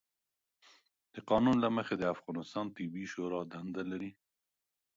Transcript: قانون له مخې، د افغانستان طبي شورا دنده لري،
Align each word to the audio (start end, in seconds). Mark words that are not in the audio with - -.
قانون 1.29 1.57
له 1.63 1.69
مخې، 1.75 1.95
د 1.97 2.03
افغانستان 2.15 2.65
طبي 2.75 3.03
شورا 3.11 3.41
دنده 3.51 3.83
لري، 3.91 4.11